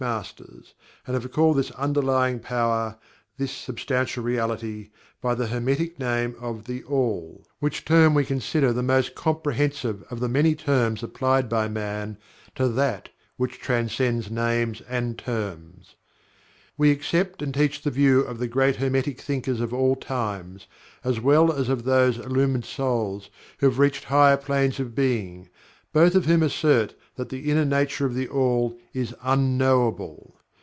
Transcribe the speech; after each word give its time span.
Masters 0.01 0.73
and 1.05 1.13
have 1.13 1.31
called 1.31 1.57
this 1.57 1.69
Underlying 1.69 2.39
Power 2.39 2.97
this 3.37 3.51
Substantial 3.51 4.23
Reality 4.23 4.89
by 5.21 5.35
the 5.35 5.45
Hermetic 5.45 5.99
name 5.99 6.35
of 6.39 6.63
"THE 6.65 6.81
ALL," 6.85 7.45
which 7.59 7.85
term 7.85 8.15
we 8.15 8.25
consider 8.25 8.73
the 8.73 8.81
most 8.81 9.13
comprehensive 9.13 10.01
of 10.09 10.19
the 10.19 10.27
many 10.27 10.55
terms 10.55 11.03
applied 11.03 11.47
by 11.47 11.67
Man 11.67 12.17
to 12.55 12.67
THAT 12.67 13.09
which 13.37 13.59
transcends 13.59 14.31
names 14.31 14.81
and 14.89 15.19
terms. 15.19 15.93
We 16.79 16.89
accept 16.89 17.43
and 17.43 17.53
teach 17.53 17.83
the 17.83 17.91
view 17.91 18.21
of 18.21 18.39
the 18.39 18.47
great 18.47 18.77
Hermetic 18.77 19.21
thinkers 19.21 19.61
of 19.61 19.71
all 19.71 19.95
times, 19.95 20.65
as 21.03 21.19
well 21.19 21.53
as 21.53 21.69
of 21.69 21.83
those 21.83 22.17
illumined 22.17 22.65
souls 22.65 23.29
who 23.59 23.67
have 23.67 23.77
reached 23.77 24.05
higher 24.05 24.37
planes 24.37 24.79
of 24.79 24.95
being, 24.95 25.49
both 25.93 26.15
of 26.15 26.25
whom 26.25 26.41
assert 26.41 26.95
that 27.15 27.27
the 27.27 27.51
inner 27.51 27.65
nature 27.65 28.05
of 28.05 28.15
THE 28.15 28.29
ALL 28.29 28.77
is 28.93 29.13
UNKNOWABLE. 29.25 30.37